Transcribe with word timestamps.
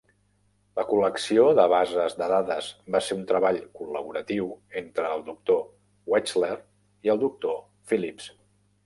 La 0.77 0.83
col·lecció 0.91 1.41
de 1.59 1.65
bases 1.73 2.15
de 2.21 2.29
dades 2.31 2.69
va 2.95 3.01
ser 3.09 3.17
un 3.17 3.21
treball 3.33 3.59
col·laboratiu 3.81 4.47
entre 4.81 5.13
el 5.19 5.21
doctor 5.29 5.61
Wechsler 6.15 6.51
i 7.09 7.13
el 7.17 7.23
doctor 7.27 7.61
Phillips. 7.93 8.33